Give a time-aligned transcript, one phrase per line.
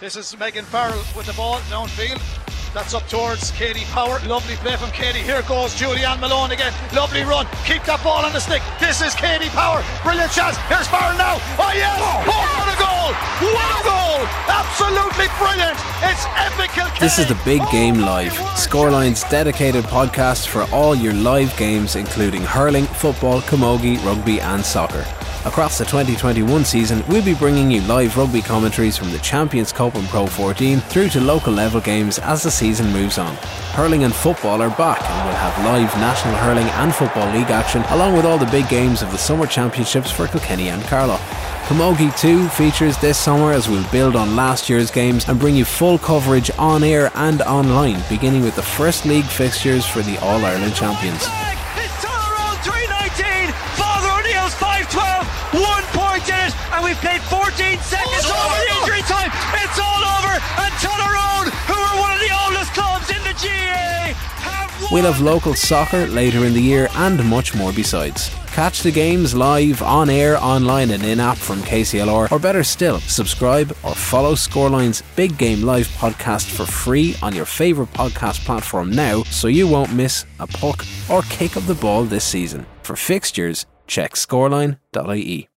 [0.00, 2.22] This is Megan Farrell with the ball downfield.
[2.72, 4.20] That's up towards Katie Power.
[4.28, 5.18] Lovely play from Katie.
[5.18, 6.72] Here goes Julianne Malone again.
[6.94, 7.46] Lovely run.
[7.66, 8.62] Keep that ball on the stick.
[8.78, 9.82] This is Katie Power.
[10.04, 10.54] Brilliant chance.
[10.70, 11.42] Here's Farrell now.
[11.58, 11.98] Oh, yes.
[11.98, 12.30] Oh.
[12.30, 13.10] oh, what a goal.
[13.50, 14.22] What a goal.
[14.46, 15.74] Absolutely brilliant.
[16.06, 16.70] It's epic.
[16.78, 17.00] Kilkenny.
[17.00, 21.96] This is the Big oh, Game Live, Scoreline's dedicated podcast for all your live games,
[21.96, 25.04] including hurling, football, camogie, rugby, and soccer.
[25.44, 29.94] Across the 2021 season, we'll be bringing you live rugby commentaries from the Champions Cup
[29.94, 33.36] and Pro 14 through to local level games as the season moves on.
[33.72, 37.82] Hurling and football are back, and we'll have live National Hurling and Football League action,
[37.90, 41.18] along with all the big games of the Summer Championships for Kilkenny and Carlow.
[41.68, 45.64] Camogie 2 features this summer as we'll build on last year's games and bring you
[45.64, 50.44] full coverage on air and online, beginning with the first league fixtures for the All
[50.44, 51.28] Ireland champions.
[56.78, 59.30] And we've played 14 seconds over the injury time.
[59.58, 64.14] It's all over, and Tyrone, who are one of the oldest clubs in the GA,
[64.14, 64.92] have won.
[64.92, 68.30] We'll have local soccer later in the year and much more besides.
[68.46, 73.00] Catch the games live, on air, online, and in app from KCLR, or better still,
[73.00, 78.90] subscribe or follow Scoreline's Big Game Live podcast for free on your favourite podcast platform
[78.90, 82.66] now so you won't miss a puck or kick of the ball this season.
[82.82, 85.48] For fixtures, check scoreline.ie.